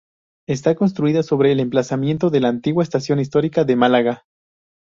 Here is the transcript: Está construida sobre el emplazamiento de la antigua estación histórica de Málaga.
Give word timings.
Está 0.47 0.73
construida 0.73 1.21
sobre 1.21 1.51
el 1.51 1.59
emplazamiento 1.59 2.31
de 2.31 2.39
la 2.39 2.47
antigua 2.49 2.81
estación 2.83 3.19
histórica 3.19 3.65
de 3.65 3.75
Málaga. 3.75 4.25